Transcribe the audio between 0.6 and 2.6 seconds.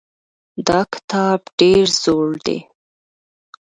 دا کتاب ډېر زوړ دی.